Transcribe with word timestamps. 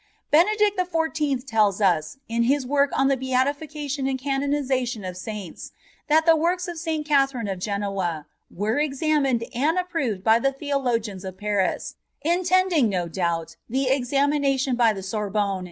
Benedict 0.31 0.79
XIV. 0.79 1.45
tells 1.45 1.79
us, 1.79 2.17
in 2.27 2.41
his 2.41 2.65
work 2.65 2.89
on 2.97 3.07
the 3.07 3.15
Beatification 3.15 4.07
and 4.07 4.17
Canonisation 4.19 5.07
of 5.07 5.15
Saints, 5.15 5.73
that 6.07 6.25
the 6.25 6.35
Works 6.35 6.67
of 6.67 6.79
St. 6.79 7.05
Catherine 7.07 7.47
of 7.47 7.59
Genoa 7.59 8.25
were 8.49 8.77
exa 8.77 9.19
miued 9.19 9.47
and 9.55 9.77
approved 9.77 10.23
by 10.23 10.39
the 10.39 10.51
theologians 10.53 11.23
of 11.23 11.37
Paris: 11.37 11.97
intendingy 12.25 12.89
no 12.89 13.07
doubt, 13.07 13.57
the 13.69 13.89
examination 13.89 14.75
by 14.75 14.91
the 14.91 15.03
PREFACE. 15.03 15.59